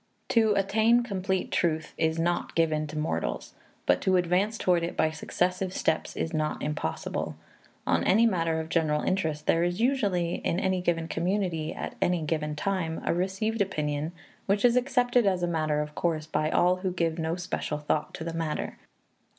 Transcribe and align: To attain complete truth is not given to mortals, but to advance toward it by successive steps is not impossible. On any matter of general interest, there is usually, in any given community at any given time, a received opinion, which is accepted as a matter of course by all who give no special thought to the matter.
To 0.29 0.55
attain 0.55 1.03
complete 1.03 1.51
truth 1.51 1.93
is 1.95 2.17
not 2.17 2.55
given 2.55 2.87
to 2.87 2.97
mortals, 2.97 3.53
but 3.85 4.01
to 4.01 4.15
advance 4.17 4.57
toward 4.57 4.81
it 4.81 4.97
by 4.97 5.11
successive 5.11 5.71
steps 5.73 6.15
is 6.17 6.33
not 6.33 6.63
impossible. 6.63 7.35
On 7.85 8.03
any 8.03 8.25
matter 8.25 8.59
of 8.59 8.69
general 8.69 9.03
interest, 9.03 9.45
there 9.45 9.61
is 9.63 9.79
usually, 9.79 10.41
in 10.43 10.59
any 10.59 10.81
given 10.81 11.07
community 11.07 11.71
at 11.71 11.93
any 12.01 12.23
given 12.23 12.55
time, 12.55 12.99
a 13.05 13.13
received 13.13 13.61
opinion, 13.61 14.11
which 14.47 14.65
is 14.65 14.75
accepted 14.75 15.27
as 15.27 15.43
a 15.43 15.47
matter 15.47 15.81
of 15.81 15.93
course 15.93 16.25
by 16.25 16.49
all 16.49 16.77
who 16.77 16.91
give 16.91 17.19
no 17.19 17.35
special 17.35 17.77
thought 17.77 18.11
to 18.15 18.23
the 18.23 18.33
matter. 18.33 18.79